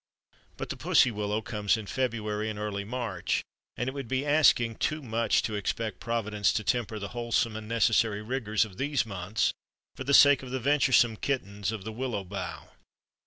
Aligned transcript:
But 0.57 0.69
the 0.69 0.77
Pussy 0.77 1.11
Willow 1.11 1.41
comes 1.41 1.77
in 1.77 1.85
February 1.85 2.49
and 2.49 2.57
early 2.57 2.83
March 2.83 3.43
and 3.77 3.87
it 3.87 3.91
would 3.93 4.07
be 4.07 4.25
asking 4.25 4.77
too 4.77 5.03
much 5.03 5.43
to 5.43 5.53
expect 5.53 5.99
Providence 5.99 6.51
to 6.53 6.63
temper 6.63 6.97
the 6.97 7.09
wholesome 7.09 7.55
and 7.55 7.67
necessary 7.67 8.23
rigors 8.23 8.65
of 8.65 8.77
these 8.77 9.05
months 9.05 9.53
for 9.95 10.03
the 10.03 10.15
sake 10.15 10.41
of 10.41 10.49
the 10.49 10.59
venturesome 10.59 11.17
kittens 11.17 11.71
of 11.71 11.83
the 11.83 11.91
Willow 11.93 12.23
bough. 12.23 12.71